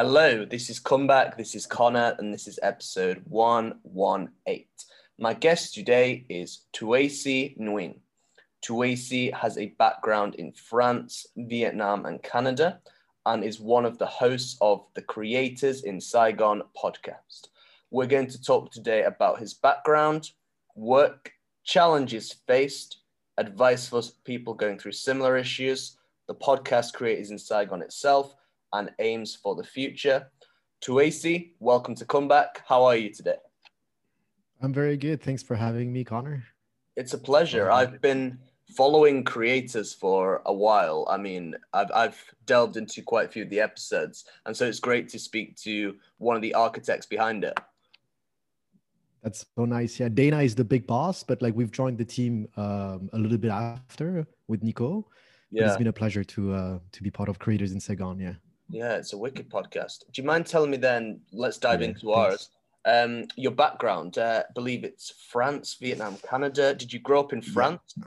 [0.00, 4.64] Hello, this is Comeback, this is Connor, and this is episode 118.
[5.18, 7.98] My guest today is Tuasi Nguyen.
[8.64, 12.78] Tuasi has a background in France, Vietnam, and Canada,
[13.26, 17.48] and is one of the hosts of the Creators in Saigon podcast.
[17.90, 20.30] We're going to talk today about his background,
[20.76, 21.32] work,
[21.64, 22.98] challenges faced,
[23.36, 28.36] advice for people going through similar issues, the podcast Creators in Saigon itself,
[28.72, 30.30] and aims for the future.
[30.80, 32.62] Tuasi, welcome to Comeback.
[32.66, 33.36] How are you today?
[34.60, 35.22] I'm very good.
[35.22, 36.44] Thanks for having me, Connor.
[36.96, 37.70] It's a pleasure.
[37.70, 38.38] I've been
[38.76, 41.06] following creators for a while.
[41.08, 44.80] I mean, I've, I've delved into quite a few of the episodes, and so it's
[44.80, 47.58] great to speak to one of the architects behind it.
[49.22, 49.98] That's so nice.
[49.98, 53.38] Yeah, Dana is the big boss, but like we've joined the team um, a little
[53.38, 55.06] bit after with Nico.
[55.50, 58.20] Yeah, it's been a pleasure to uh, to be part of Creators in Saigon.
[58.20, 58.34] Yeah.
[58.70, 60.04] Yeah, it's a wicked podcast.
[60.12, 61.20] Do you mind telling me then?
[61.32, 62.50] Let's dive yeah, into ours.
[62.84, 66.74] Um, your background, uh, believe it's France, Vietnam, Canada.
[66.74, 67.80] Did you grow up in France?
[67.96, 68.04] Yeah,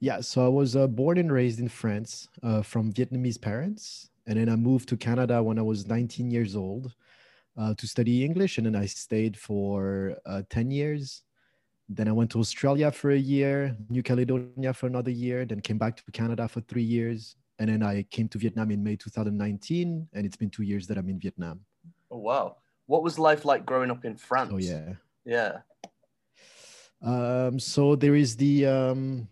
[0.00, 4.10] yeah so I was uh, born and raised in France uh, from Vietnamese parents.
[4.26, 6.94] And then I moved to Canada when I was 19 years old
[7.56, 8.58] uh, to study English.
[8.58, 11.22] And then I stayed for uh, 10 years.
[11.88, 15.78] Then I went to Australia for a year, New Caledonia for another year, then came
[15.78, 20.08] back to Canada for three years, and then I came to Vietnam in May 2019,
[20.12, 21.60] and it's been two years that I'm in Vietnam.
[22.10, 22.56] Oh wow!
[22.86, 24.52] What was life like growing up in France?
[24.52, 25.58] Oh yeah, yeah.
[27.02, 29.28] Um, so there is the um,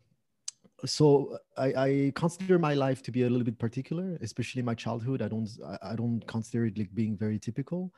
[0.85, 5.23] so I, I consider my life to be a little bit particular, especially my childhood.
[5.23, 5.49] I don't
[5.83, 7.93] I, don't consider it like being very typical,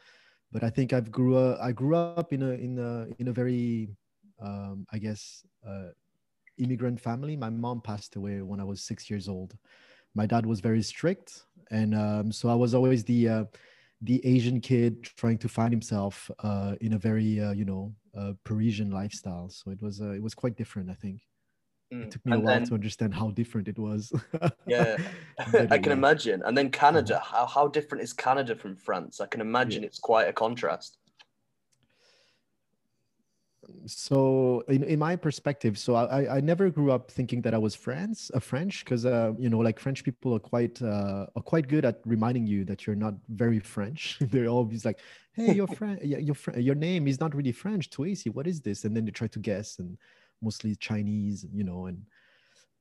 [0.52, 3.32] but I think I've grew up I grew up in a in a in a
[3.32, 3.88] very
[4.40, 5.88] um, I guess uh,
[6.58, 7.36] immigrant family.
[7.36, 9.56] My mom passed away when I was six years old
[10.14, 13.44] my dad was very strict, and um, so I was always the uh,
[14.02, 18.32] the Asian kid trying to find himself uh, in a very uh, you know uh,
[18.44, 19.48] Parisian lifestyle.
[19.48, 21.22] So it was uh, it was quite different, I think.
[21.92, 22.04] Mm.
[22.04, 24.12] It took me and a while then, to understand how different it was.
[24.66, 24.96] yeah,
[25.70, 26.42] I can imagine.
[26.44, 27.34] And then Canada, mm-hmm.
[27.34, 29.20] how how different is Canada from France?
[29.20, 29.88] I can imagine yeah.
[29.88, 30.98] it's quite a contrast
[33.86, 37.74] so in, in my perspective so I, I never grew up thinking that i was
[37.74, 41.68] france a french because uh, you know like french people are quite uh, are quite
[41.68, 44.18] good at reminding you that you're not very french.
[44.20, 45.00] They're always like
[45.32, 48.84] hey your friend your, your name is not really french Tuasi, what is this?
[48.84, 49.98] And then they try to guess and
[50.40, 52.00] mostly chinese you know and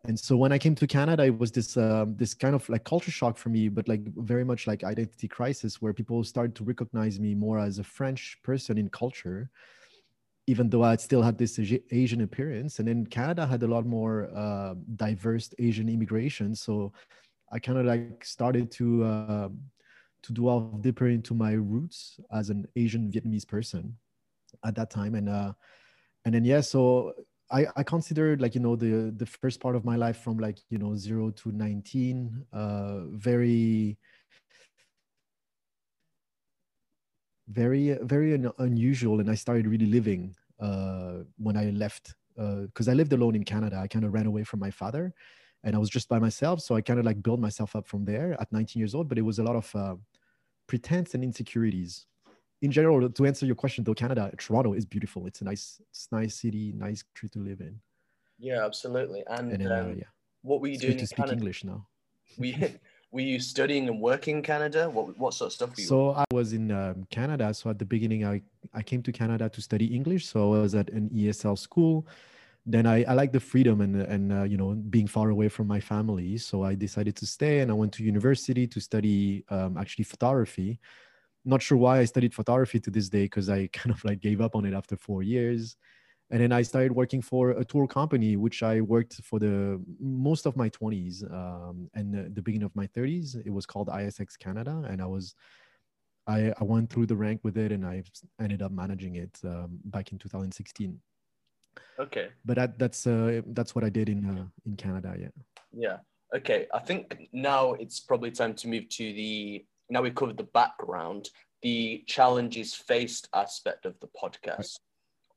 [0.06, 2.84] and so when i came to canada it was this um, this kind of like
[2.84, 6.64] culture shock for me but like very much like identity crisis where people started to
[6.64, 9.50] recognize me more as a french person in culture
[10.47, 11.59] even though I still had this
[11.91, 12.80] Asian appearance.
[12.80, 16.56] And then Canada had a lot more uh, diverse Asian immigration.
[16.56, 16.94] So
[17.52, 19.50] I kind of like started to uh,
[20.24, 23.97] to delve deeper into my roots as an Asian Vietnamese person
[24.66, 25.16] at that time.
[25.16, 25.53] And uh,
[26.25, 27.13] and then yeah, so
[27.52, 30.59] I, I considered like you know the the first part of my life from like
[30.69, 33.97] you know zero to nineteen uh, very
[37.47, 42.91] very very un- unusual and i started really living uh, when i left because uh,
[42.91, 43.78] i lived alone in canada.
[43.78, 45.13] I kind of ran away from my father
[45.63, 48.06] and i was just by myself so i kind of like built myself up from
[48.06, 49.96] there at 19 years old but it was a lot of uh,
[50.68, 52.06] pretense and insecurities.
[52.62, 55.28] In general to answer your question though canada toronto is beautiful.
[55.28, 57.80] It's a nice it's a nice city nice country to live in.
[58.40, 59.24] Yeah absolutely.
[59.28, 60.03] And, and then, uh, um, yeah.
[60.41, 61.34] what were you it's doing to speak canada?
[61.34, 61.88] english now.
[62.38, 62.52] We
[63.12, 64.90] were you studying and working in Canada?
[64.90, 65.69] What what sort of stuff?
[65.75, 65.88] Were you?
[65.88, 67.53] So I was in um, Canada.
[67.53, 68.41] So at the beginning, I
[68.73, 70.25] I came to Canada to study English.
[70.28, 72.07] So I was at an ESL school.
[72.66, 75.68] Then I, I like the freedom and and uh, you know being far away from
[75.68, 76.38] my family.
[76.38, 80.79] So I decided to stay, and I went to university to study um, actually photography.
[81.45, 84.41] Not sure why I studied photography to this day because I kind of like gave
[84.41, 85.78] up on it after four years
[86.30, 90.46] and then I started working for a tour company, which I worked for the most
[90.46, 93.42] of my 20s um, and the, the, beginning of my 30s.
[93.46, 95.36] It was called ISX Canada, and I was
[96.28, 98.04] I, I went through the rank with it, and I
[98.42, 101.00] ended up managing it um, back in 2016.
[102.00, 105.16] Okay, but that, that's uh, that's what I did in uh, in Canada.
[105.18, 105.30] Yeah.
[105.72, 105.98] Yeah.
[106.36, 106.68] Okay.
[106.74, 109.66] I think now it's probably time to move to the.
[109.90, 111.30] Now we've covered the background,
[111.62, 114.80] the challenges faced aspect of the podcast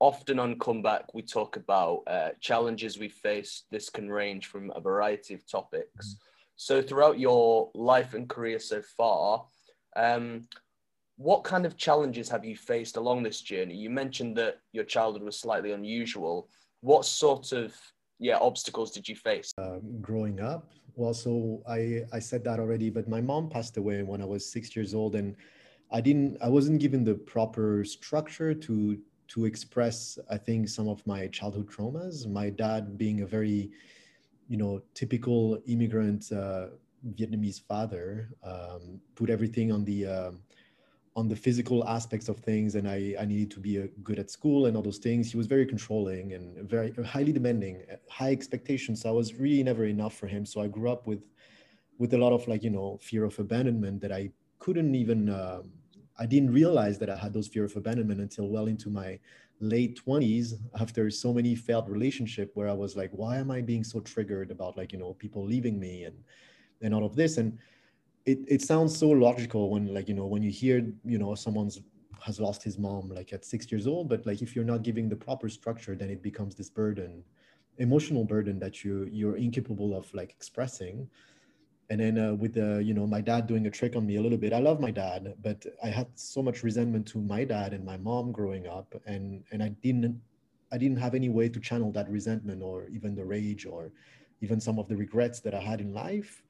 [0.00, 3.64] often on comeback we talk about uh, challenges we face.
[3.70, 6.14] This can range from a variety of topics.
[6.14, 6.18] Mm.
[6.56, 9.44] so throughout your life and career so far
[9.96, 10.48] um,
[11.16, 13.76] what kind of challenges have you faced along this journey?
[13.76, 16.48] You mentioned that your childhood was slightly unusual.
[16.80, 17.74] What sort of
[18.18, 19.52] yeah obstacles did you face?
[19.58, 20.70] Uh, growing up
[21.00, 24.50] well, so I I said that already, but my mom passed away when I was
[24.50, 25.36] six years old, and
[25.90, 28.98] I didn't I wasn't given the proper structure to
[29.30, 32.26] to express I think some of my childhood traumas.
[32.26, 33.70] My dad being a very
[34.48, 36.66] you know typical immigrant uh,
[37.14, 40.42] Vietnamese father um, put everything on the um,
[41.16, 44.30] on the physical aspects of things and I, I needed to be a, good at
[44.30, 45.30] school and all those things.
[45.30, 49.02] He was very controlling and very highly demanding high expectations.
[49.02, 50.46] So i was really never enough for him.
[50.46, 51.22] So i grew up with
[51.98, 55.70] with a lot of like you know fear of abandonment that i couldn't even um,
[56.20, 59.18] i didn't realize that i had those fear of abandonment until well into my
[59.60, 63.84] late 20s after so many failed relationship where i was like why am i being
[63.84, 66.16] so triggered about like you know people leaving me and
[66.82, 67.36] and all of this?
[67.36, 67.58] And
[68.26, 71.80] it, it sounds so logical when like you know when you hear you know someone's
[72.20, 75.08] has lost his mom like at six years old but like if you're not giving
[75.08, 77.24] the proper structure then it becomes this burden
[77.78, 81.08] emotional burden that you you're incapable of like expressing
[81.90, 84.22] and then uh, with the you know my dad doing a trick on me a
[84.22, 87.74] little bit i love my dad but i had so much resentment to my dad
[87.74, 90.20] and my mom growing up and and i didn't
[90.72, 93.92] i didn't have any way to channel that resentment or even the rage or
[94.40, 96.42] even some of the regrets that i had in life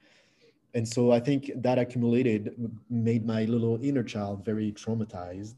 [0.74, 2.54] and so I think that accumulated
[2.88, 5.56] made my little inner child very traumatized.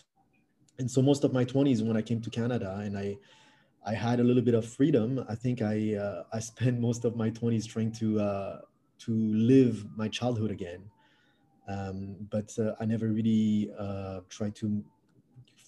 [0.79, 3.17] And so most of my 20s, when I came to Canada and I,
[3.84, 7.17] I had a little bit of freedom, I think I, uh, I spent most of
[7.17, 8.61] my 20s trying to, uh,
[9.05, 10.83] to live my childhood again.
[11.69, 14.83] Um, but uh, I never really uh, tried to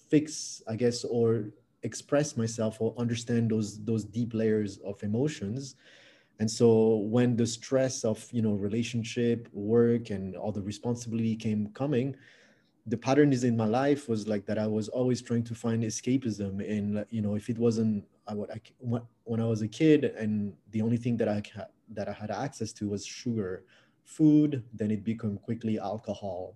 [0.09, 1.45] fix, I guess, or
[1.83, 5.75] express myself or understand those, those deep layers of emotions
[6.39, 11.69] and so when the stress of you know relationship work and all the responsibility came
[11.73, 12.15] coming
[12.87, 15.83] the pattern is in my life was like that i was always trying to find
[15.83, 18.59] escapism and you know if it wasn't I, would, I
[19.23, 21.41] when i was a kid and the only thing that i
[21.91, 23.63] that i had access to was sugar.
[24.03, 26.55] Food then it became quickly alcohol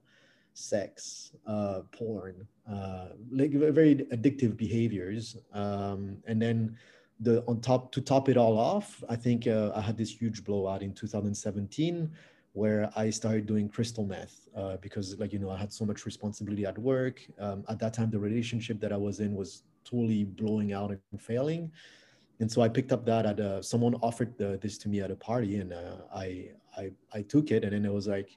[0.54, 5.38] sex uh, porn uh, like very addictive behaviors.
[5.54, 6.78] Um, and then
[7.20, 10.44] the on top to top it all off, I think uh, I had this huge
[10.44, 12.12] blowout in 2017
[12.54, 16.06] where I started doing crystal meth uh, because like you know I had so much
[16.06, 17.22] responsibility at work.
[17.40, 21.22] Um, at that time, the relationship that I was in was totally blowing out and
[21.22, 21.72] failing,
[22.40, 25.12] and so I picked up that at a, someone offered the, this to me at
[25.12, 28.30] a party, and uh, I, I I took it, and then it was like,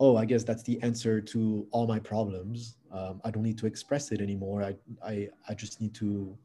[0.00, 2.76] oh, I guess that's the answer to all my problems.
[2.92, 4.62] Um, I don't need to express it anymore.
[4.62, 6.36] I I I just need to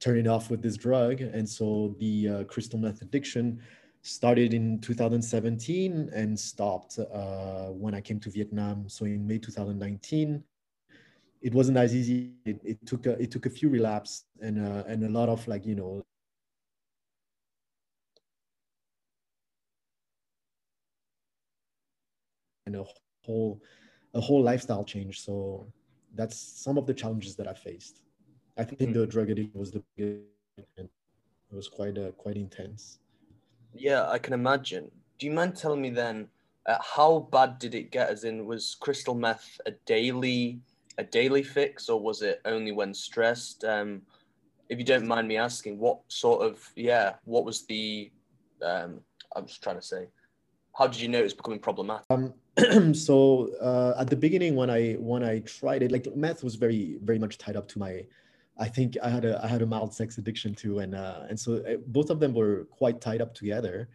[0.00, 1.20] turn it off with this drug.
[1.20, 3.60] And so the uh, crystal meth addiction
[4.02, 8.88] started in 2017 and stopped uh, when I came to Vietnam.
[8.88, 10.42] So in May 2019,
[11.42, 12.32] it wasn't as easy.
[12.46, 15.46] It, it took a, it took a few relapse and uh, and a lot of
[15.46, 16.02] like you know
[22.74, 22.86] and a
[23.26, 23.60] whole
[24.14, 25.20] a whole lifestyle change.
[25.20, 25.66] So
[26.14, 28.02] that's some of the challenges that I faced.
[28.58, 28.92] I think mm-hmm.
[29.00, 30.24] the drug addiction was the biggest,
[30.76, 30.88] and
[31.50, 32.98] it was quite uh, quite intense.
[33.74, 34.90] Yeah, I can imagine.
[35.18, 36.28] Do you mind telling me then
[36.66, 38.10] uh, how bad did it get?
[38.10, 40.60] As in, was crystal meth a daily
[40.98, 43.64] a daily fix, or was it only when stressed?
[43.64, 44.02] Um,
[44.68, 48.10] if you don't mind me asking, what sort of yeah, what was the
[48.62, 49.00] um,
[49.34, 50.08] I'm just trying to say,
[50.76, 52.06] how did you know it was becoming problematic?
[52.10, 52.34] Um,
[52.94, 56.98] so uh, at the beginning, when I when I tried it, like meth was very
[57.02, 58.04] very much tied up to my
[58.60, 61.40] I think I had a I had a mild sex addiction too, and uh, and
[61.40, 63.88] so uh, both of them were quite tied up together.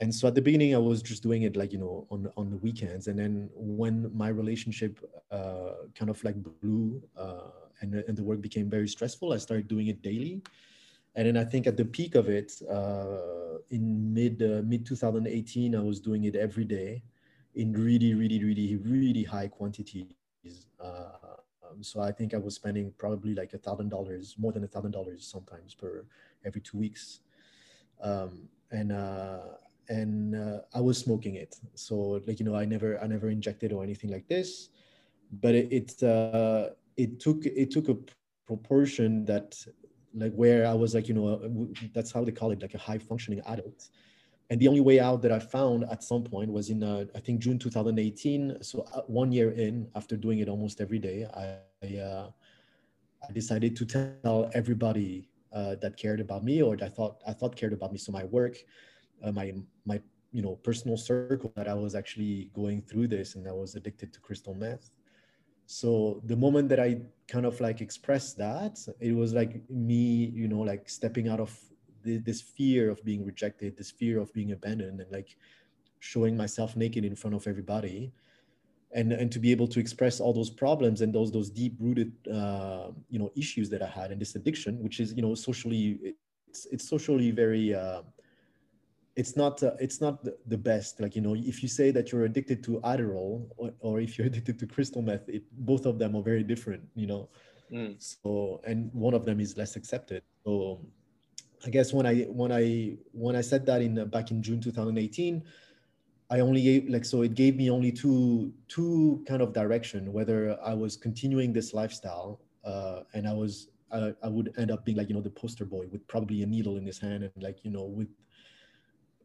[0.00, 2.50] And so at the beginning, I was just doing it like you know on on
[2.50, 4.98] the weekends, and then when my relationship
[5.30, 7.50] uh, kind of like blew uh,
[7.82, 10.42] and and the work became very stressful, I started doing it daily.
[11.14, 15.74] And then I think at the peak of it, uh, in mid uh, mid 2018,
[15.76, 17.02] I was doing it every day,
[17.60, 20.06] in really really really really high quantities.
[20.82, 21.36] Uh,
[21.70, 24.66] um, so I think I was spending probably like a thousand dollars, more than a
[24.66, 26.04] thousand dollars sometimes per
[26.44, 27.20] every two weeks.
[28.00, 29.56] Um, and uh,
[29.88, 31.56] and uh, I was smoking it.
[31.74, 34.70] So like you know, I never I never injected or anything like this,
[35.42, 37.96] but it it, uh, it took it took a
[38.46, 39.54] proportion that
[40.14, 41.28] like where I was like you know
[41.94, 43.90] that's how they call it like a high functioning adult
[44.50, 47.20] and the only way out that I found at some point was in uh, I
[47.20, 48.62] think June 2018.
[48.62, 52.30] So uh, one year in, after doing it almost every day, I uh,
[53.26, 57.32] I decided to tell everybody uh, that cared about me or that I thought I
[57.32, 57.98] thought cared about me.
[57.98, 58.56] So my work,
[59.22, 59.54] uh, my
[59.86, 60.00] my
[60.32, 64.12] you know personal circle that I was actually going through this and I was addicted
[64.14, 64.90] to crystal meth.
[65.66, 70.48] So the moment that I kind of like expressed that, it was like me, you
[70.48, 71.56] know, like stepping out of
[72.04, 75.36] this fear of being rejected, this fear of being abandoned, and like
[75.98, 78.12] showing myself naked in front of everybody
[78.92, 82.12] and and to be able to express all those problems and those those deep rooted
[82.28, 86.14] uh, you know issues that I had and this addiction, which is you know socially
[86.48, 88.02] it's it's socially very uh,
[89.14, 92.24] it's not uh, it's not the, best like you know if you say that you're
[92.24, 96.16] addicted to Adderall or, or if you're addicted to crystal meth, it, both of them
[96.16, 97.28] are very different, you know.
[97.72, 97.94] Mm.
[97.98, 100.22] So and one of them is less accepted.
[100.44, 100.80] So
[101.64, 104.60] I guess when I when I when I said that in uh, back in June
[104.60, 105.42] 2018
[106.30, 110.58] I only gave like so it gave me only two two kind of direction whether
[110.62, 114.96] I was continuing this lifestyle uh, and I was I, I would end up being
[114.96, 117.64] like you know the poster boy with probably a needle in his hand and like
[117.64, 118.08] you know with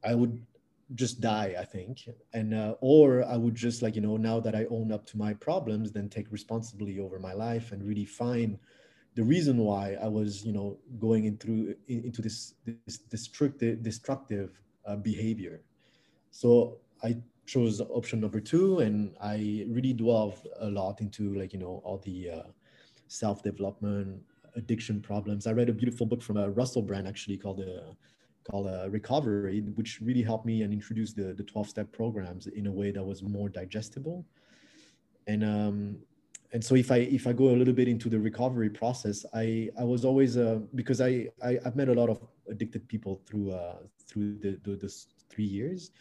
[0.04, 0.46] I would
[0.94, 2.08] just die I think.
[2.34, 5.18] And uh, or I would just like you know now that I own up to
[5.18, 8.58] my problems then take responsibility over my life and really find
[9.16, 12.56] the reason why I was you know going in through in, into this
[12.86, 15.62] this destructive destructive uh, behavior
[16.36, 21.60] so I chose option number two, and I really delved a lot into like you
[21.60, 22.44] know all the uh,
[23.08, 24.22] self development,
[24.58, 25.48] addiction problems.
[25.48, 27.94] I read a beautiful book from a uh, Russell Brand actually called uh,
[28.50, 32.68] called uh, Recovery, which really helped me and introduced the the twelve step programs in
[32.68, 34.26] a way that was more digestible.
[35.28, 35.98] And um,
[36.56, 39.70] and so if I if I go a little bit into the recovery process, I
[39.78, 42.18] I was always uh, because I, I have met a lot of
[42.50, 45.92] addicted people through uh, through the, the this three years.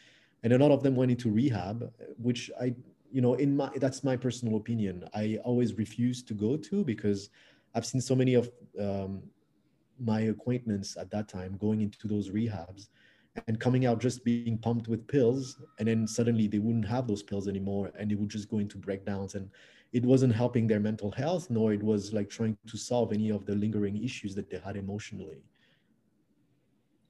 [0.45, 2.67] And a lot of them went into rehab which i
[3.11, 5.05] you know in my that's my personal opinion.
[5.13, 7.31] I always refuse to go to because
[7.75, 8.49] i've seen so many of
[8.87, 9.23] um,
[9.99, 12.83] my acquaintance at that time going into those rehabs
[13.49, 15.61] and coming out just being pumped with pills.
[15.79, 18.79] And then suddenly they wouldn't have those pills anymore and they would just go into
[18.79, 19.51] breakdowns and
[19.95, 23.47] it wasn't helping their mental health nor it was like trying to solve any of
[23.47, 25.41] the lingering issues that they had emotionally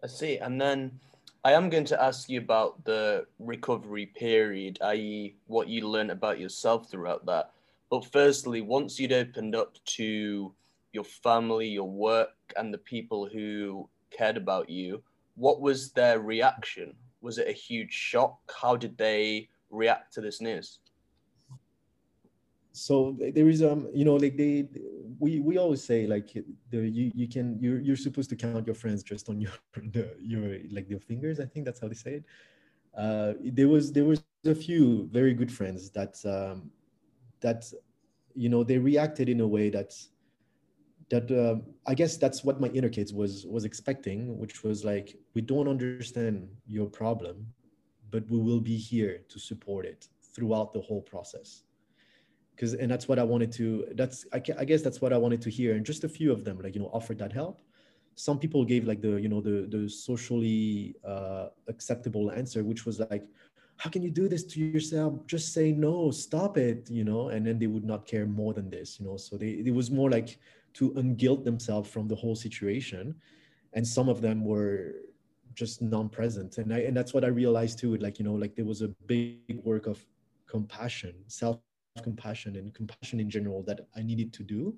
[0.05, 1.01] i see and then
[1.47, 6.41] I am going to ask you about the recovery period, i.e., what you learned about
[6.41, 7.51] yourself throughout that.
[7.91, 10.55] But firstly, once you'd opened up to
[10.95, 15.03] your family, your work, and the people who cared about you,
[15.35, 16.95] what was their reaction?
[17.21, 18.39] Was it a huge shock?
[18.63, 20.79] How did they react to this news?
[22.77, 24.67] So there is um you know like they
[25.21, 26.33] we we always say like
[26.71, 29.53] the you you can you're you're supposed to count your friends just on your
[29.93, 32.25] the, your like your fingers i think that's how they say it.
[32.97, 36.71] Uh there was there was a few very good friends that um
[37.41, 37.73] that
[38.35, 39.93] you know they reacted in a way that
[41.11, 45.17] that uh, i guess that's what my inner kids was was expecting which was like
[45.35, 47.47] we don't understand your problem
[48.11, 51.63] but we will be here to support it throughout the whole process
[52.55, 55.43] because and that's what i wanted to that's I, I guess that's what i wanted
[55.43, 55.75] to hear.
[55.75, 57.63] And just a few of them like you know offered that help.
[58.17, 63.01] Some people gave like the you know the the socially uh, acceptable answer which was
[63.01, 63.25] like
[63.77, 65.27] how can you do this to yourself?
[65.27, 67.29] Just say no stop it you know?
[67.29, 69.17] And then they would not care more than this you know?
[69.17, 70.39] So they it was more like
[70.75, 73.15] to unguilt themselves from the whole situation.
[73.73, 74.95] And some of them were
[75.55, 76.59] just non-present.
[76.59, 78.89] And i and that's what i realized too like you know like there was a
[79.07, 80.05] big work of
[80.47, 81.59] compassion self
[82.03, 84.75] compassion and compassion in general that I needed to do.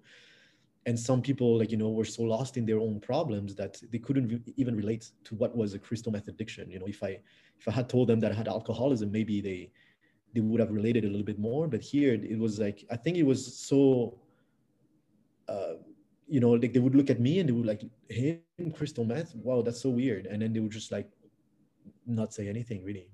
[0.85, 3.99] And some people, like, you know, were so lost in their own problems that they
[3.99, 6.71] couldn't re- even relate to what was a crystal meth addiction.
[6.71, 7.19] You know, if I
[7.59, 9.71] if I had told them that I had alcoholism, maybe they
[10.33, 11.67] they would have related a little bit more.
[11.67, 14.19] But here it was like I think it was so
[15.49, 15.75] uh,
[16.29, 19.35] you know, like they would look at me and they would like him crystal meth.
[19.35, 20.27] Wow, that's so weird.
[20.27, 21.09] And then they would just like
[22.07, 23.09] not say anything really,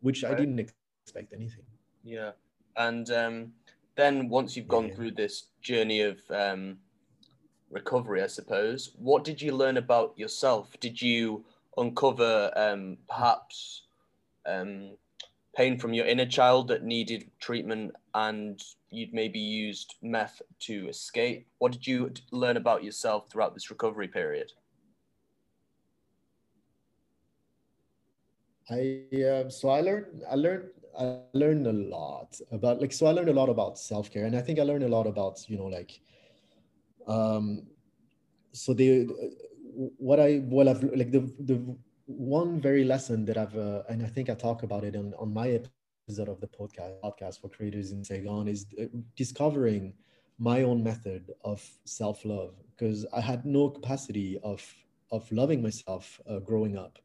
[0.00, 0.22] which.
[0.24, 1.64] I didn't expect anything.
[2.04, 2.32] Yeah.
[2.76, 3.52] And um,
[3.96, 4.94] then once you've gone yeah.
[4.94, 6.78] through this journey of um,
[7.70, 10.78] recovery, I suppose, what did you learn about yourself?
[10.80, 11.44] Did you
[11.76, 13.82] uncover um, perhaps
[14.46, 14.96] um,
[15.56, 21.46] pain from your inner child that needed treatment and you'd maybe used meth to escape?
[21.58, 24.52] What did you learn about yourself throughout this recovery period?
[28.68, 32.82] I uh, so I learned I learned I learned a lot about like so I
[32.84, 35.56] learned a lot about self care, and I think I learned a lot about you
[35.56, 36.00] know like,
[37.06, 37.62] um,
[38.52, 39.06] so the
[39.98, 41.76] what I what I've like the the
[42.06, 45.32] one very lesson that I've uh, and I think I talk about it on on
[45.32, 48.84] my episode of the podcast podcast for creators in Saigon is uh,
[49.16, 49.94] discovering
[50.38, 54.62] my own method of self love because I had no capacity of
[55.10, 56.98] of loving myself uh, growing up,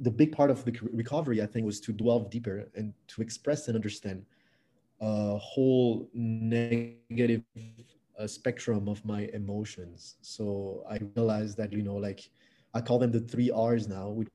[0.00, 3.68] the big part of the recovery i think was to delve deeper and to express
[3.68, 4.24] and understand
[5.00, 7.42] a whole negative
[8.18, 12.30] uh, spectrum of my emotions so i realized that you know like
[12.74, 14.28] i call them the three r's now which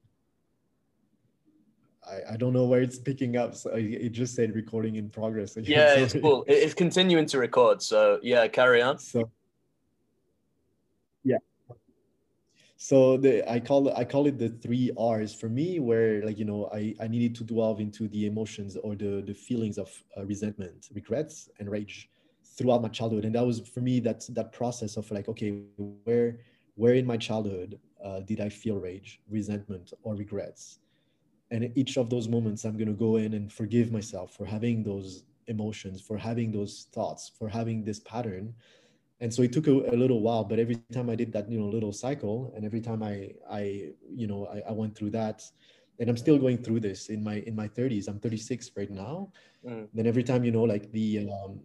[2.11, 3.55] I, I don't know where it's picking up.
[3.55, 5.57] So it just said recording in progress.
[5.57, 5.71] Again.
[5.77, 6.43] Yeah, it's cool.
[6.47, 7.81] It's continuing to record.
[7.81, 8.97] So yeah, carry on.
[8.99, 9.29] So
[11.23, 11.37] yeah.
[12.83, 16.45] So the I call I call it the three R's for me, where like you
[16.45, 20.25] know I I needed to delve into the emotions or the the feelings of uh,
[20.25, 22.09] resentment, regrets, and rage
[22.57, 25.61] throughout my childhood, and that was for me that's that process of like okay
[26.05, 26.39] where
[26.73, 30.79] where in my childhood uh, did I feel rage, resentment, or regrets?
[31.51, 35.23] and each of those moments i'm to go in and forgive myself for having those
[35.47, 38.53] emotions for having those thoughts for having this pattern
[39.21, 41.59] and so it took a, a, little while but every time i did that you
[41.59, 45.43] know little cycle and every time i i you know I, I, went through that
[45.99, 49.31] and i'm still going through this in my in my 30s i'm 36 right now
[49.65, 49.87] mm.
[49.93, 51.59] then every time you know like the um,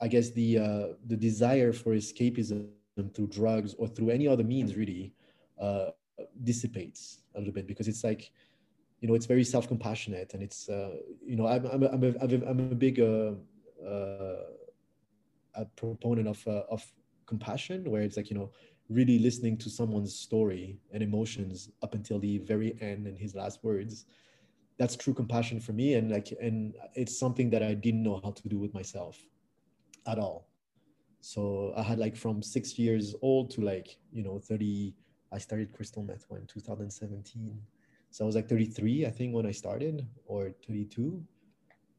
[0.00, 2.68] i guess the uh, the desire for escapism
[3.14, 5.12] through drugs or through any other means really
[5.60, 5.90] uh,
[6.44, 8.30] dissipates a little bit because it's like
[9.00, 10.90] you know it's very self-compassionate and it's uh,
[11.24, 13.32] you know I'm I'm a, I'm a, I'm a big uh,
[13.86, 14.42] uh,
[15.54, 16.84] a proponent of uh, of
[17.28, 18.50] compassion where it's like you know
[18.88, 23.62] really listening to someone's story and emotions up until the very end and his last
[23.62, 24.06] words.
[24.78, 28.30] That's true compassion for me and like and it's something that I didn't know how
[28.30, 29.18] to do with myself
[30.06, 30.48] at all.
[31.20, 34.94] So I had like from 6 years old to like you know 30
[35.30, 37.60] I started crystal meth when 2017
[38.10, 41.22] so I was like 33, I think, when I started, or 32.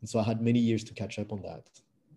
[0.02, 1.70] And so I had many years to catch up on that,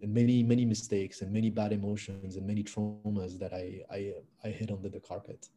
[0.02, 4.12] and many, many mistakes, and many bad emotions, and many traumas that I I,
[4.44, 5.48] I hid under the carpet.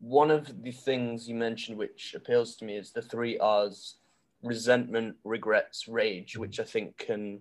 [0.00, 3.96] One of the things you mentioned, which appeals to me, is the three R's:
[4.42, 6.42] resentment, regrets, rage, mm-hmm.
[6.42, 7.40] which I think can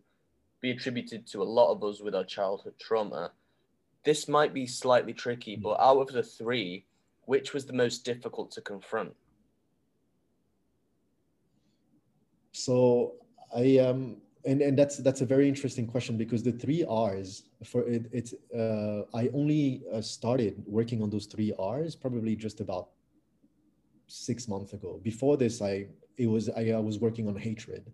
[0.61, 3.31] be attributed to a lot of us with our childhood trauma.
[4.03, 5.63] This might be slightly tricky, mm-hmm.
[5.63, 6.85] but out of the three,
[7.25, 9.13] which was the most difficult to confront?
[12.53, 13.15] So
[13.53, 17.87] I um and and that's that's a very interesting question because the three R's for
[17.87, 22.89] it it's uh, I only uh, started working on those three R's probably just about
[24.07, 24.99] six months ago.
[25.03, 27.91] Before this, I it was I, I was working on hatred.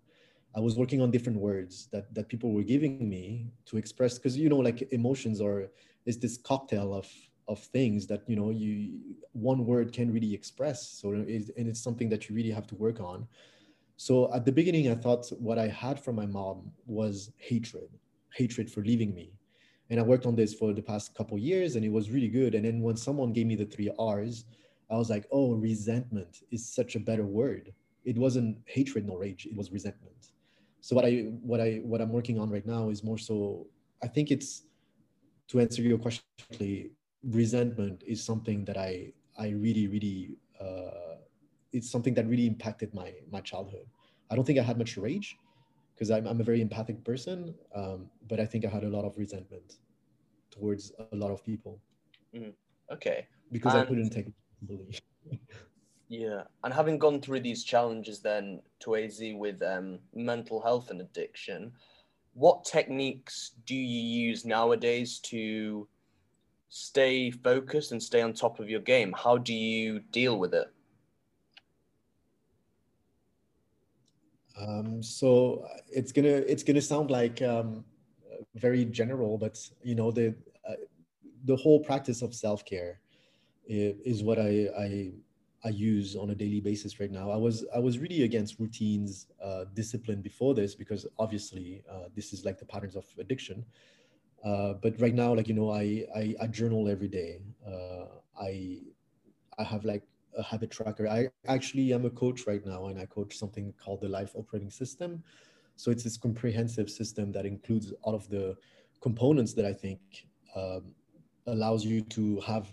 [0.55, 4.37] I was working on different words that that people were giving me to express because
[4.37, 5.71] you know like emotions are
[6.05, 7.07] is this cocktail of
[7.47, 8.99] of things that you know you
[9.31, 10.87] one word can really express.
[10.87, 13.27] So it, and it's something that you really have to work on.
[14.07, 17.87] So at the beginning, I thought what I had from my mom was hatred,
[18.33, 19.31] hatred for leaving me.
[19.91, 22.55] And I worked on this for the past couple years and it was really good.
[22.55, 24.45] And then when someone gave me the three R's,
[24.89, 27.73] I was like, oh, resentment is such a better word.
[28.03, 30.31] It wasn't hatred nor rage, it was resentment.
[30.79, 31.11] So what I
[31.51, 33.67] what I what I'm working on right now is more so
[34.01, 34.63] I think it's
[35.49, 36.89] to answer your question
[37.23, 41.10] resentment is something that I I really, really uh,
[41.71, 43.85] it's something that really impacted my my childhood.
[44.29, 45.37] I don't think I had much rage
[45.93, 49.05] because I'm, I'm a very empathic person, um, but I think I had a lot
[49.05, 49.77] of resentment
[50.49, 51.79] towards a lot of people.
[52.35, 52.53] Mm,
[52.91, 53.27] okay.
[53.51, 55.01] Because and, I couldn't take it
[56.07, 61.71] yeah, and having gone through these challenges, then Tuasi with um, mental health and addiction,
[62.33, 65.87] what techniques do you use nowadays to
[66.69, 69.13] stay focused and stay on top of your game?
[69.17, 70.67] How do you deal with it?
[74.59, 77.85] Um, so it's gonna it's gonna sound like um,
[78.55, 80.35] very general, but you know the
[80.67, 80.73] uh,
[81.45, 82.99] the whole practice of self care
[83.67, 85.11] is what I, I
[85.63, 87.31] I use on a daily basis right now.
[87.31, 92.33] I was I was really against routines, uh, discipline before this because obviously uh, this
[92.33, 93.65] is like the patterns of addiction.
[94.43, 97.41] Uh, but right now, like you know, I I, I journal every day.
[97.65, 98.05] Uh,
[98.41, 98.81] I
[99.57, 100.03] I have like
[100.37, 101.07] a habit tracker.
[101.07, 104.69] I actually am a coach right now, and I coach something called the Life Operating
[104.69, 105.23] System.
[105.75, 108.55] So it's this comprehensive system that includes all of the
[109.01, 109.99] components that I think
[110.55, 110.93] um,
[111.47, 112.67] allows you to have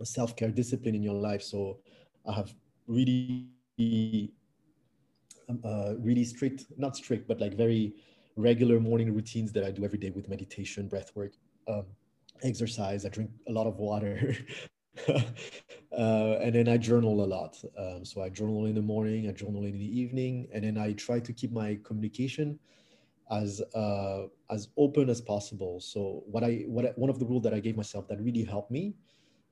[0.00, 1.42] a self-care discipline in your life.
[1.42, 1.78] So
[2.26, 2.52] I have
[2.86, 3.48] really,
[5.48, 7.94] um, uh, really strict, not strict, but like very
[8.36, 11.32] regular morning routines that I do every day with meditation, breath work,
[11.68, 11.84] um,
[12.42, 13.06] exercise.
[13.06, 14.36] I drink a lot of water.
[15.08, 17.56] uh, and then I journal a lot.
[17.78, 20.92] Um, so I journal in the morning, I journal in the evening, and then I
[20.92, 22.58] try to keep my communication
[23.30, 25.80] as uh, as open as possible.
[25.80, 28.44] So what I what I, one of the rules that I gave myself that really
[28.44, 28.94] helped me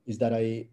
[0.05, 0.67] is that I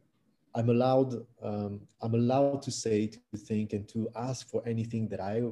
[0.55, 5.21] I'm allowed um, I'm allowed to say to think and to ask for anything that
[5.21, 5.43] I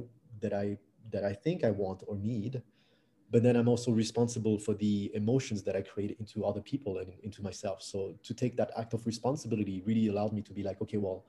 [0.41, 0.79] that I
[1.13, 2.63] that I think I want or need
[3.31, 7.13] but then i'm also responsible for the emotions that i create into other people and
[7.23, 7.83] into myself.
[7.83, 11.25] So to take that act of responsibility really allowed me to be like okay well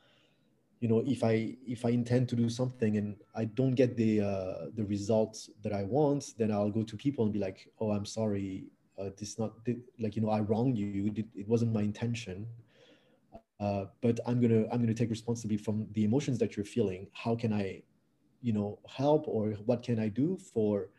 [0.80, 4.22] you know if i if i intend to do something and i don't get the
[4.22, 7.92] uh, the results that i want then i'll go to people and be like oh
[7.92, 8.66] i'm sorry
[9.00, 9.54] uh, this not
[10.00, 11.12] like you know i wronged you.
[11.16, 12.48] It, it wasn't my intention.
[13.60, 17.08] Uh, but i'm gonna i'm gonna take responsibility from the emotions that you're feeling.
[17.14, 17.82] How can i
[18.42, 20.90] you know help or what can i do for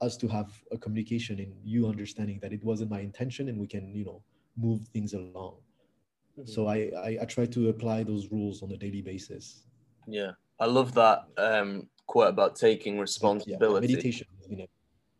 [0.00, 3.66] us to have a communication and you understanding that it wasn't my intention and we
[3.66, 4.22] can you know
[4.56, 5.54] move things along.
[6.38, 6.50] Mm-hmm.
[6.50, 9.64] so I, I, I try to apply those rules on a daily basis.
[10.06, 10.32] Yeah.
[10.60, 13.86] I love that um quote about taking responsibility.
[13.86, 14.66] yeah, meditation you know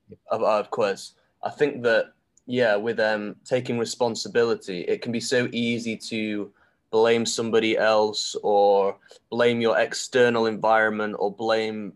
[0.08, 0.16] yeah.
[0.30, 1.14] of, of course.
[1.42, 2.12] I think that
[2.46, 6.52] yeah with um taking responsibility it can be so easy to
[6.90, 8.96] blame somebody else or
[9.30, 11.92] blame your external environment or blame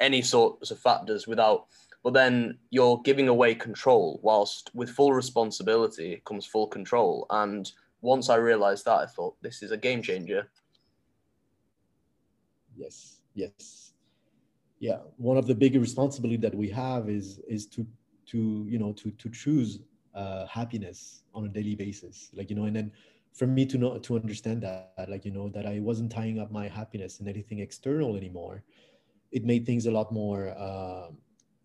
[0.00, 1.66] any sorts of factors without
[2.04, 7.26] but then you're giving away control whilst with full responsibility comes full control.
[7.30, 10.50] And once i realized that i thought this is a game changer.
[12.76, 13.94] Yes yes.
[14.78, 17.86] Yeah one of the big responsibility that we have is is to
[18.26, 19.78] to you know to to choose
[20.14, 22.30] uh, happiness on a daily basis.
[22.34, 22.92] Like you know and then
[23.32, 26.52] for me to know to understand that like you know that i wasn't tying up
[26.52, 28.62] my happiness in anything external anymore
[29.32, 31.08] it made things a lot more uh,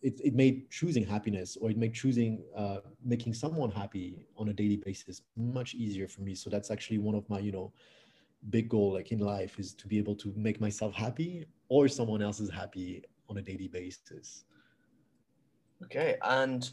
[0.01, 4.53] it, it made choosing happiness or it made choosing uh, making someone happy on a
[4.53, 6.35] daily basis much easier for me.
[6.35, 7.73] So that's actually one of my you know
[8.49, 12.21] big goal like in life is to be able to make myself happy or someone
[12.21, 14.45] else is happy on a daily basis.
[15.83, 16.69] Okay and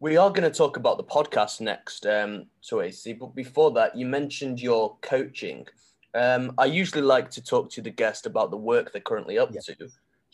[0.00, 3.96] we are going to talk about the podcast next um so AC, but before that
[3.96, 5.66] you mentioned your coaching.
[6.14, 9.50] Um i usually like to talk to the guest about the work they're currently up
[9.52, 9.74] to.
[9.74, 9.88] Do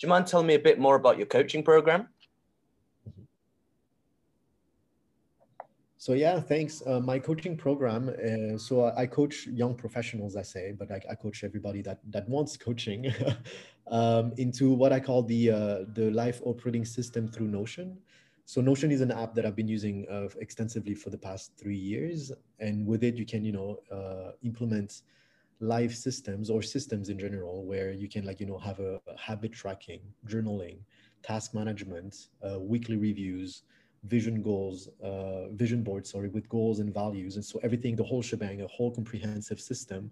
[0.06, 2.08] you mind telling me a bit more about your coaching program
[6.00, 6.80] So yeah, thanks.
[6.86, 8.08] Uh, my coaching program.
[8.08, 12.28] Uh, so I coach young professionals, I say, but I, I coach everybody that that
[12.28, 13.12] wants coaching
[13.88, 17.98] um, into what I call the uh, the life operating system through Notion.
[18.44, 21.76] So Notion is an app that I've been using uh, extensively for the past three
[21.76, 22.30] years,
[22.60, 25.02] and with it you can you know uh, implement
[25.58, 29.18] life systems or systems in general where you can like you know have a, a
[29.18, 30.78] habit tracking, journaling,
[31.24, 33.64] task management, uh, weekly reviews
[34.04, 37.36] vision goals, uh, vision board, sorry, with goals and values.
[37.36, 40.10] And so everything, the whole shebang, a whole comprehensive system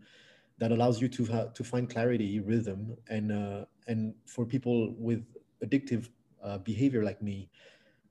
[0.59, 5.25] that allows you to ha- to find clarity, rhythm, and uh, and for people with
[5.65, 6.09] addictive
[6.43, 7.51] uh, behavior like me,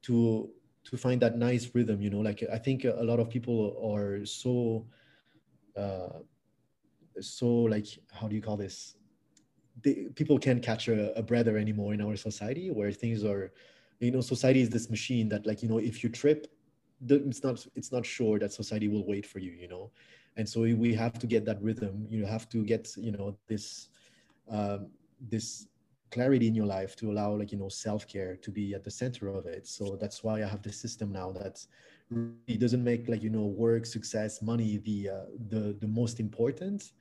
[0.03, 0.49] to
[0.85, 2.01] to find that nice rhythm.
[2.01, 4.85] You know, like I think a lot of people are so
[5.75, 6.19] uh,
[7.19, 8.95] so like how do you call this?
[9.81, 13.51] They, people can't catch a, a breather anymore in our society where things are
[13.99, 16.47] you know society is this machine that like you know if you trip
[17.09, 19.91] it's not it's not sure that society will wait for you you know?
[20.37, 22.05] And so we have to get that rhythm.
[22.09, 23.89] You have to get you know this
[24.49, 24.87] um,
[25.19, 25.67] this
[26.11, 29.27] clarity in your life to allow like you know self-care to be at the center
[29.29, 29.67] of it.
[29.67, 31.65] So that's why i have this system now that
[32.09, 36.91] really doesn't make like you know work success money the uh, the the most important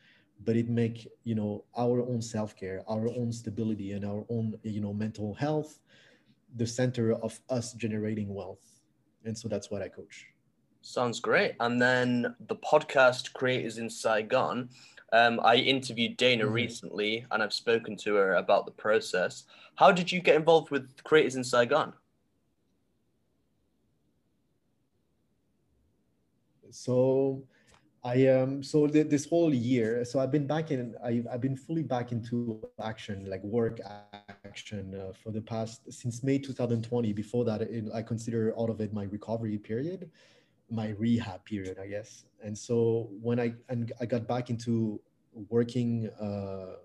[0.44, 4.80] but it make you know our own self-care our own stability and our own you
[4.80, 5.80] know mental health
[6.55, 8.81] the center of us generating wealth.
[9.25, 10.27] And so that's what I coach.
[10.83, 11.55] Sounds great.
[11.61, 14.69] And then the podcast Creators in Saigon.
[15.12, 16.53] Um, I interviewed Dana mm-hmm.
[16.53, 19.45] recently and I've spoken to her about the process.
[19.77, 21.93] How did you get involved with Creators in Saigon?
[26.71, 27.45] So
[28.05, 30.95] I um so th- this whole year, so I've been back in.
[31.03, 33.81] I've I've been fully back into action, like work
[34.45, 37.14] action, uh, for the past since May 2020.
[37.14, 40.11] Before that, it, I consider all of it my recovery period,
[40.71, 42.27] my rehab period, I guess.
[42.43, 45.01] And so when I and I got back into
[45.49, 46.77] working uh,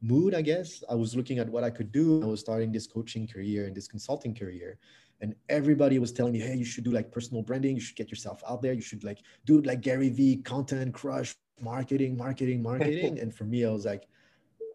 [0.00, 2.22] mood, I guess I was looking at what I could do.
[2.22, 4.78] I was starting this coaching career and this consulting career,
[5.20, 7.74] and everybody was telling me hey you should do like personal branding.
[7.74, 8.72] You should get yourself out there.
[8.72, 13.18] You should like do it like gary vee content crush marketing marketing marketing.
[13.22, 14.04] And for me i was like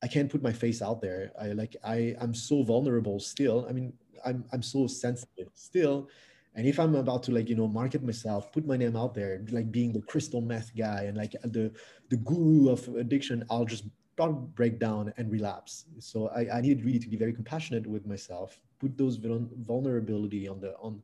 [0.04, 1.32] i can't put my face out there.
[1.42, 3.66] I like i i'm so vulnerable still.
[3.70, 3.94] I mean
[4.26, 6.10] i'm i'm so sensitive still.
[6.58, 9.44] And if i'm about to like you know market myself put my name out there
[9.52, 11.72] like being the crystal meth guy and like the
[12.10, 13.84] the guru of addiction i'll just
[14.16, 18.06] probably break down and relapse so i, I needed really to be very compassionate with
[18.06, 21.02] myself put those vulnerability on the on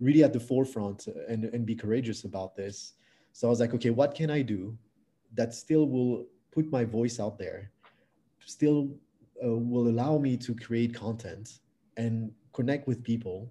[0.00, 2.94] really at the forefront and and be courageous about this
[3.32, 4.76] so i was like okay what can i do
[5.34, 7.70] that still will put my voice out there
[8.44, 8.88] still
[9.44, 11.58] uh, will allow me to create content
[11.96, 13.50] and connect with people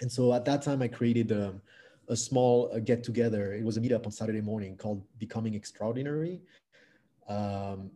[0.00, 1.62] and so at that time, I created a, um,
[2.08, 3.52] a small uh, get together.
[3.52, 6.40] It was a meetup on Saturday morning called Becoming Extraordinary.
[7.28, 7.90] Um,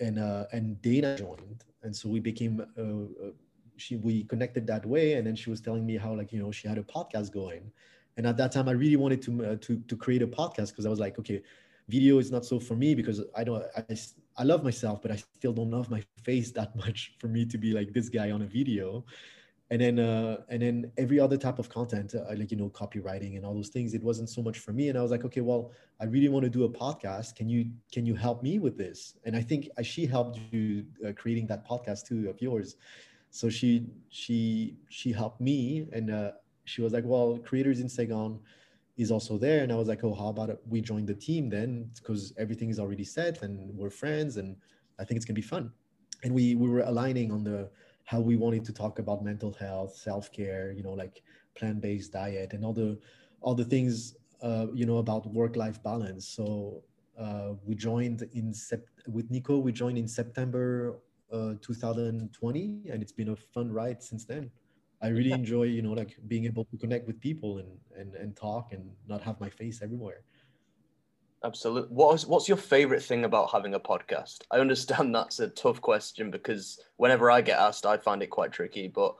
[0.00, 2.60] and uh, and Dana joined, and so we became.
[2.78, 3.30] Uh, uh,
[3.78, 6.50] she we connected that way, and then she was telling me how like you know
[6.50, 7.70] she had a podcast going,
[8.16, 10.86] and at that time I really wanted to uh, to to create a podcast because
[10.86, 11.42] I was like, okay,
[11.88, 13.96] video is not so for me because I don't I
[14.38, 17.58] I love myself, but I still don't love my face that much for me to
[17.58, 19.04] be like this guy on a video
[19.70, 23.36] and then uh, and then every other type of content uh, like you know copywriting
[23.36, 24.88] and all those things it wasn't so much for me.
[24.88, 27.34] And i was like okay well i really want to do a podcast.
[27.34, 29.14] Can you can you help me with this?
[29.24, 32.76] And i think uh, she helped you uh, creating that podcast too of yours.
[33.30, 36.30] So she she she helped me and uh,
[36.64, 38.38] she was like well creators in saigon
[38.96, 39.64] is also there.
[39.64, 41.90] And i was like oh how about we join the team then?
[41.96, 44.56] Because everything is already set and we're friends and
[45.00, 45.72] i think it's gonna be fun.
[46.22, 47.68] And we we were aligning on the
[48.06, 51.22] how we wanted to talk about mental health, self care, you know, like
[51.56, 52.98] plant based diet and all the
[53.42, 56.28] all the things uh, you know about work life balance.
[56.28, 56.82] So
[57.18, 59.58] uh, we joined in sep- with Nico.
[59.58, 60.98] We joined in September
[61.32, 64.50] uh, 2020, and it's been a fun ride since then.
[65.02, 68.36] I really enjoy, you know, like being able to connect with people and and and
[68.36, 70.22] talk and not have my face everywhere.
[71.44, 71.94] Absolutely.
[71.94, 74.38] What is, what's your favorite thing about having a podcast?
[74.50, 78.52] I understand that's a tough question because whenever I get asked, I find it quite
[78.52, 78.88] tricky.
[78.88, 79.14] But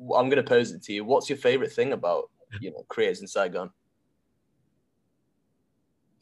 [0.00, 1.04] I'm going to pose it to you.
[1.04, 3.70] What's your favorite thing about you know creators in Saigon?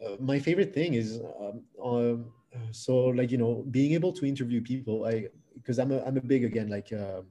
[0.04, 2.32] Uh, my favorite thing is um, um,
[2.72, 5.04] so like you know being able to interview people.
[5.06, 7.22] I because I'm a I'm a big again like uh,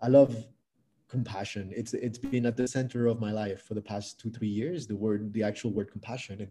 [0.00, 0.34] I love
[1.08, 1.72] compassion.
[1.74, 4.86] It's it's been at the center of my life for the past two three years.
[4.86, 6.50] The word the actual word compassion and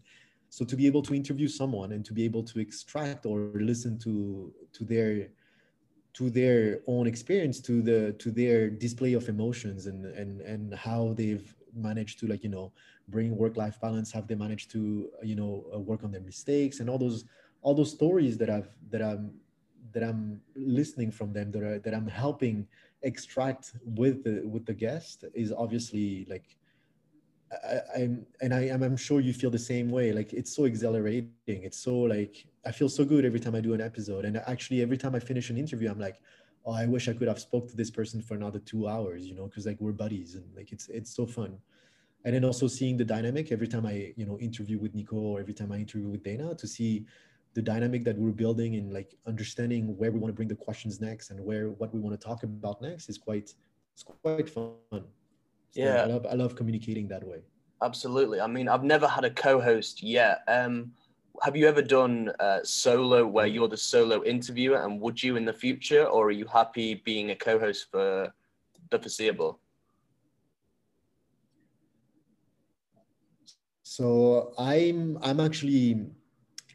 [0.49, 3.97] so to be able to interview someone and to be able to extract or listen
[3.99, 5.29] to to their
[6.13, 11.13] to their own experience to the to their display of emotions and and and how
[11.15, 12.71] they've managed to like you know
[13.09, 16.79] bring work life balance have they managed to you know uh, work on their mistakes
[16.79, 17.25] and all those
[17.61, 19.31] all those stories that i've that i'm
[19.91, 22.67] that i'm listening from them that are that i'm helping
[23.03, 26.57] extract with the with the guest is obviously like
[27.51, 30.11] I, am and I am I'm sure you feel the same way.
[30.11, 31.31] Like it's so exhilarating.
[31.47, 34.25] It's so like I feel so good every time I do an episode.
[34.25, 36.19] And actually every time I finish an interview, I'm like,
[36.65, 39.35] oh, I wish I could have spoke to this person for another two hours, you
[39.35, 41.57] know, because like we're buddies and like it's it's so fun.
[42.25, 45.39] And then also seeing the dynamic every time I, you know, interview with Nico or
[45.39, 47.05] every time I interview with Dana to see
[47.53, 51.01] the dynamic that we're building and like understanding where we want to bring the questions
[51.01, 53.53] next and where what we want to talk about next is quite
[53.93, 55.03] it's quite fun
[55.85, 57.41] yeah, I love I love communicating that way.
[57.81, 58.41] Absolutely.
[58.41, 60.41] I mean, I've never had a co-host yet.
[60.47, 60.91] Um,
[61.41, 65.45] have you ever done uh, solo where you're the solo interviewer, and would you in
[65.45, 68.33] the future, or are you happy being a co-host for
[68.91, 69.59] the foreseeable?
[73.83, 76.05] So I'm I'm actually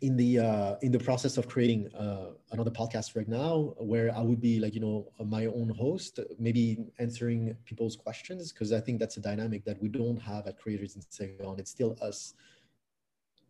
[0.05, 4.21] in the uh, in the process of creating uh, another podcast right now where I
[4.21, 6.65] would be like you know my own host, maybe
[6.99, 10.95] answering people's questions because I think that's a dynamic that we don't have at Creators
[10.97, 11.59] in Saigon.
[11.59, 12.35] It's still us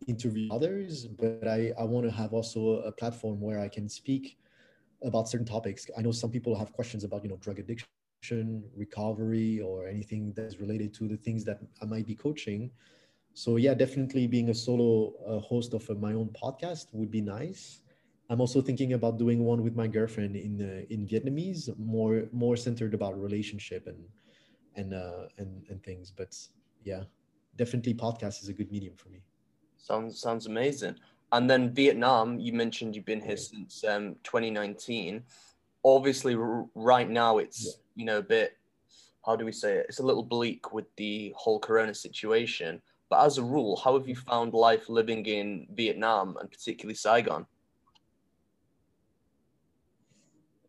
[0.07, 4.37] interview others, but I I want to have also a platform where I can speak
[5.03, 5.81] about certain topics.
[5.97, 8.47] I know some people have questions about you know drug addiction,
[8.83, 12.71] recovery, or anything that's related to the things that I might be coaching
[13.35, 17.21] so yeah definitely being a solo uh, host of uh, my own podcast would be
[17.21, 17.81] nice.
[18.29, 22.55] I'm also thinking about doing one with my girlfriend in uh, in vietnamese more more
[22.55, 23.99] centered about relationship and
[24.75, 26.11] and uh and and things.
[26.15, 26.31] But
[26.83, 27.03] yeah
[27.57, 29.21] definitely podcast is a good medium for me.
[29.77, 30.95] Sounds sounds amazing.
[31.33, 35.23] And then vietnam you mentioned you've been here since um 2019
[35.83, 37.71] obviously r- right now it's yeah.
[37.95, 38.57] you know a bit
[39.25, 39.87] how do we say it?
[39.89, 44.07] It's a little bleak with the whole corona situation but as a rule, how have
[44.07, 47.45] you found life living in Vietnam and particularly Saigon?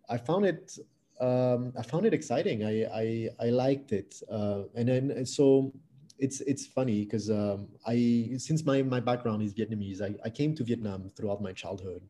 [0.09, 0.79] I found it.
[1.21, 2.65] Um, I found it exciting.
[2.65, 5.73] I I, I liked it, uh, and then so
[6.19, 10.55] it's it's funny because um, I since my my background is Vietnamese, I, I came
[10.57, 12.03] to Vietnam throughout my childhood,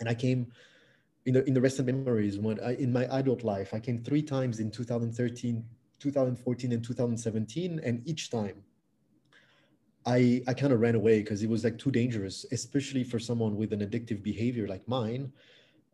[0.00, 0.52] and I came
[1.24, 4.22] in the in the recent memories when I, in my adult life I came three
[4.22, 5.64] times in 2013,
[5.98, 8.62] 2014 and 2017, and each time
[10.06, 13.56] I I kind of ran away because it was like too dangerous, especially for someone
[13.56, 15.32] with an addictive behavior like mine.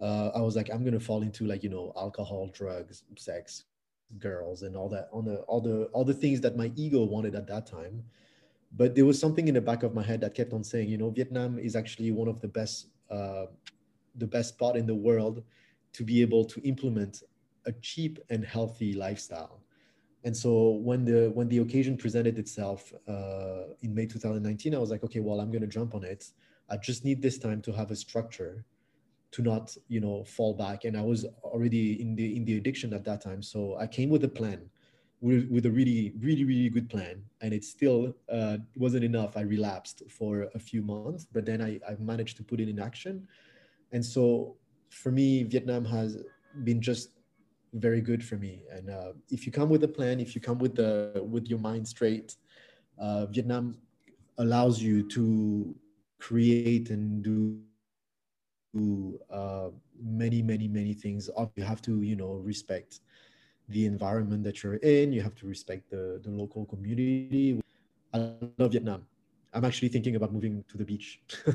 [0.01, 3.65] Uh, I was like, I'm gonna fall into like you know alcohol, drugs, sex,
[4.19, 7.35] girls, and all that on the all the all the things that my ego wanted
[7.35, 8.05] at that time.
[8.77, 10.99] But there was something in the back of my head that kept on saying, you
[10.99, 13.47] know, Vietnam is actually one of the best uh,
[14.17, 15.43] the best spot in the world
[15.95, 17.23] to be able to implement
[17.67, 19.62] a cheap and healthy lifestyle
[20.25, 24.91] and so when the when the occasion presented itself uh, in May 2019, I was
[24.91, 26.27] like, okay, well, I'm going to jump on it.
[26.71, 28.65] I just need this time to have a structure,
[29.33, 30.85] to not you know fall back.
[30.85, 34.11] And I was already in the in the addiction at that time, so I came
[34.11, 34.71] with a plan,
[35.21, 37.25] with, with a really really really good plan.
[37.41, 39.37] And it still uh, wasn't enough.
[39.37, 42.79] I relapsed for a few months, but then I I managed to put it in
[42.79, 43.27] action.
[43.91, 44.57] And so
[44.89, 46.19] for me, Vietnam has
[46.63, 47.11] been just
[47.73, 48.65] very good for me.
[48.71, 51.59] And uh, if you come with a plan, if you come with the with your
[51.59, 52.37] mind straight,
[52.99, 53.79] uh, Vietnam
[54.39, 55.75] allows you to
[56.19, 57.61] create and do
[59.31, 59.69] uh,
[60.01, 61.29] many, many, many things.
[61.57, 63.01] You have to, you know, respect
[63.69, 65.13] the environment that you're in.
[65.13, 67.61] You have to respect the the local community.
[68.13, 68.19] I
[68.59, 69.07] love Vietnam.
[69.55, 71.21] I'm actually thinking about moving to the beach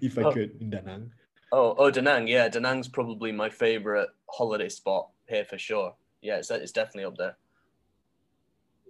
[0.00, 0.32] if I oh.
[0.32, 1.10] could in Da Nang.
[1.56, 2.26] Oh, oh, Da Nang.
[2.26, 5.94] Yeah, Da Nang's probably my favorite holiday spot here for sure.
[6.20, 7.36] Yeah, it's it's definitely up there.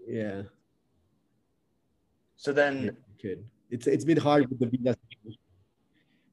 [0.09, 0.43] Yeah.
[2.37, 3.45] So then, good.
[3.71, 5.41] It's it's been hard with the visa situation.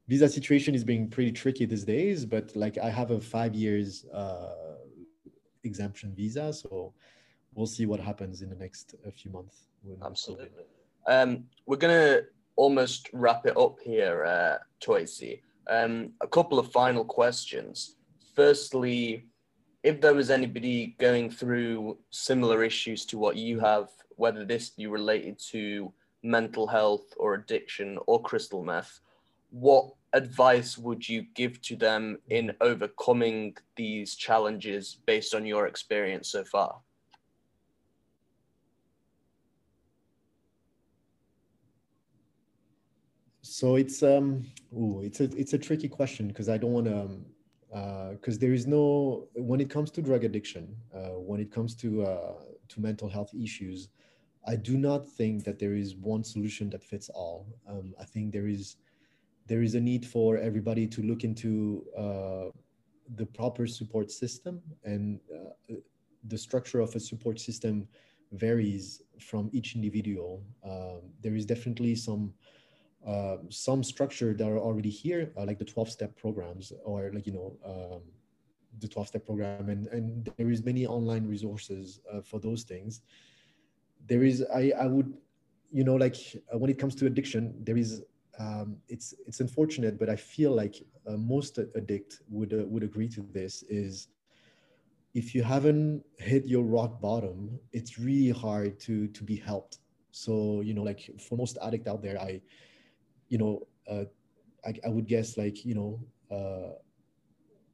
[0.08, 4.06] Visa situation is being pretty tricky these days, but like I have a five years
[4.06, 4.76] uh,
[5.64, 6.94] exemption visa, so
[7.52, 9.68] we'll see what happens in the next a few months.
[10.02, 10.64] Absolutely.
[11.06, 12.22] Um, we're gonna
[12.56, 14.56] almost wrap it up here, uh.
[15.68, 17.96] Um, a couple of final questions.
[18.34, 19.26] Firstly,
[19.82, 24.86] if there was anybody going through similar issues to what you have, whether this be
[24.86, 29.00] related to mental health or addiction or crystal meth,
[29.50, 36.28] what advice would you give to them in overcoming these challenges based on your experience
[36.28, 36.80] so far?
[43.62, 44.44] So it's um,
[44.76, 48.52] ooh, it's a it's a tricky question because I don't want to because uh, there
[48.52, 52.32] is no when it comes to drug addiction uh, when it comes to uh,
[52.70, 53.88] to mental health issues
[54.48, 57.46] i do not think that there is one solution that fits all.
[57.70, 58.76] Um, i think there is
[59.46, 62.48] there is a need for everybody to look into uh,
[63.20, 65.76] the proper support system and uh,
[66.32, 67.86] the structure of a support system
[68.32, 70.42] varies from each individual.
[70.64, 72.32] Um, there is definitely some
[73.06, 77.26] uh, some structure that are already here, uh, like the 12 step programs or like,
[77.26, 78.00] you know, um,
[78.78, 79.68] the 12 step program.
[79.68, 83.02] And, and there is many online resources uh, for those things.
[84.06, 85.12] There is, I, I would,
[85.72, 86.16] you know, like
[86.52, 88.02] uh, when it comes to addiction, there is,
[88.38, 93.26] um, it's, it's unfortunate, but I feel like uh, most addict would, would agree to
[93.32, 94.08] this is
[95.14, 99.78] if you haven't hit your rock bottom, it's really hard to, to be helped.
[100.12, 102.40] So, you know, like for most addict out there, I,
[103.32, 104.04] you know, uh,
[104.66, 105.92] I, I, would guess like, you know,
[106.30, 106.74] uh,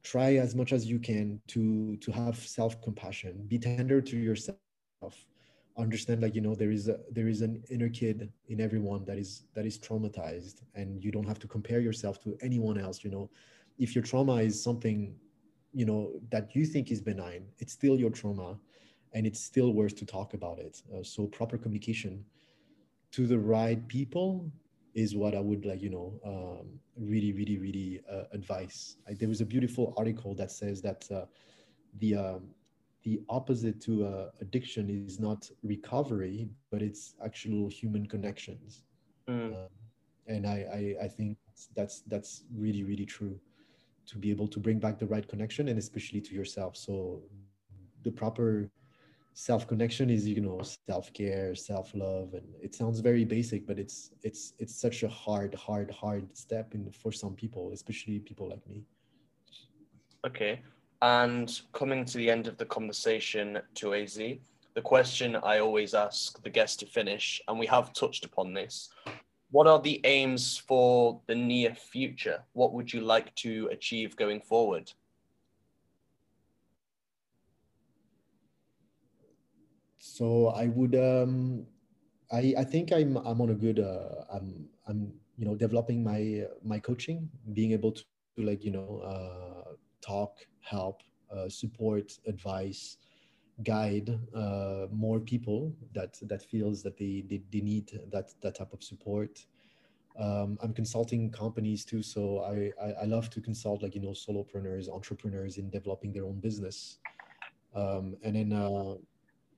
[0.03, 5.15] try as much as you can to to have self-compassion, be tender to yourself,
[5.77, 9.17] understand like, you know, there is a there is an inner kid in everyone that
[9.17, 13.11] is that is traumatized and you don't have to compare yourself to anyone else, you
[13.11, 13.29] know.
[13.77, 15.13] If your trauma is something,
[15.73, 18.57] you know, that you think is benign, it's still your trauma
[19.13, 20.81] and it's still worth to talk about it.
[20.93, 22.23] Uh, so proper communication
[23.11, 24.49] to the right people
[24.93, 28.97] is what I would like, you know, um, really, really, really uh, advise.
[29.07, 31.25] Like, there was a beautiful article that says that uh,
[31.99, 32.49] the um,
[33.03, 38.83] the opposite to uh, addiction is not recovery, but it's actual human connections.
[39.29, 39.55] Mm.
[39.55, 39.69] Um,
[40.27, 41.37] and I, I, I think
[41.75, 43.39] that's that's really, really true.
[44.07, 46.75] To be able to bring back the right connection, and especially to yourself.
[46.75, 47.21] So,
[48.03, 48.69] the proper
[49.39, 53.79] self connection is you know self care self love and it sounds very basic but
[53.79, 58.49] it's it's it's such a hard hard hard step in for some people especially people
[58.49, 58.83] like me.
[60.27, 60.61] Okay.
[61.01, 64.41] And coming to the end of the conversation Tuasi
[64.75, 68.89] the question i always ask the guest to finish and we have touched upon this
[69.51, 72.43] what are the aims for the near future?
[72.53, 74.91] What would you like to achieve going forward
[80.19, 81.65] so I would um,
[82.29, 86.43] I I think I'm I'm on a good uh, I'm I'm you know developing my
[86.61, 88.03] my coaching, being able to,
[88.37, 90.97] like you know uh, talk, help,
[91.33, 92.97] uh, support, advice,
[93.63, 98.73] guide uh, more people that that feels that they, they, they need that that type
[98.73, 99.45] of support.
[100.19, 104.15] Um, i'm consulting companies too so I, I, I love to consult like you know
[104.25, 106.97] solopreneurs entrepreneurs in developing their own business.
[107.73, 108.95] Um, and then uh,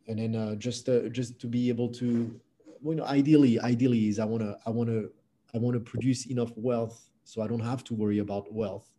[0.08, 2.40] and then uh, just uh, just to be able to
[2.84, 5.12] you know ideally ideally is i want to i want to
[5.54, 8.90] i want to produce enough wealth so i don't have to worry about wealth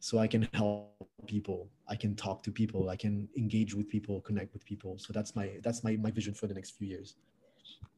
[0.00, 1.68] so i can help people.
[1.88, 2.88] I can talk to people.
[2.88, 4.98] I can engage with people connect with people.
[4.98, 7.16] So that's my that's my, my vision for the next few years.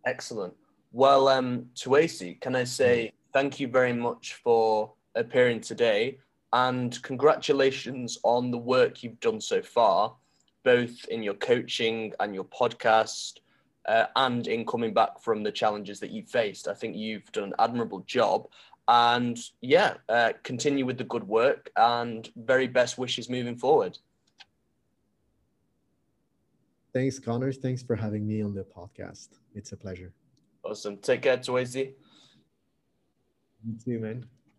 [0.04, 0.54] Excellent.
[0.92, 6.18] Well um tuasi can i say thank you very much for appearing today
[6.52, 10.14] and congratulations on the work you've done so far
[10.66, 13.34] both in your coaching and your podcast
[13.86, 16.66] uh, and in coming back from the challenges that you faced.
[16.66, 18.48] I think you've done an admirable job.
[18.88, 23.96] And yeah, uh, continue with the good work and very best wishes moving forward.
[26.92, 27.52] Thanks, Connor.
[27.52, 29.28] Thanks for having me on the podcast.
[29.54, 30.12] It's a pleasure.
[30.64, 30.96] Awesome.
[30.96, 31.92] Take care, Tuasi.
[33.64, 34.26] You too, man.